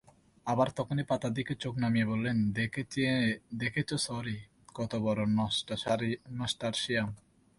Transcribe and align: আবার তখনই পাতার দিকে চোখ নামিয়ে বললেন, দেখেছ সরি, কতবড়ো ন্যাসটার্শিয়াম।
আবার 0.47 0.67
তখনই 0.77 1.05
পাতার 1.09 1.33
দিকে 1.37 1.53
চোখ 1.63 1.73
নামিয়ে 1.83 2.09
বললেন, 2.11 2.37
দেখেছ 3.61 3.89
সরি, 4.07 4.37
কতবড়ো 4.75 5.23
ন্যাসটার্শিয়াম। 6.37 7.09